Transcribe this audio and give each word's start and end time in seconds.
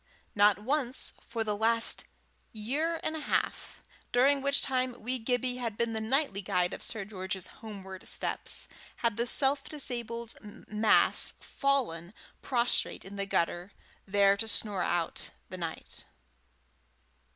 Not 0.33 0.57
once, 0.57 1.13
for 1.27 1.43
the 1.43 1.55
last 1.55 2.05
year 2.53 2.99
and 3.03 3.15
a 3.15 3.19
half, 3.19 3.83
during 4.11 4.41
which 4.41 4.63
time 4.63 4.99
wee 4.99 5.19
Gibbie 5.19 5.57
had 5.57 5.77
been 5.77 5.93
the 5.93 6.01
nightly 6.01 6.41
guide 6.41 6.73
of 6.73 6.81
Sir 6.81 7.05
George's 7.05 7.45
homeward 7.61 8.07
steps, 8.07 8.67
had 9.05 9.15
the 9.15 9.27
self 9.27 9.65
disabled 9.65 10.39
mass 10.41 11.33
fallen 11.39 12.15
prostrate 12.41 13.05
in 13.05 13.15
the 13.15 13.27
gutter, 13.27 13.73
there 14.07 14.35
to 14.37 14.47
snore 14.47 14.81
out 14.81 15.29
the 15.49 15.57
night. 15.59 16.05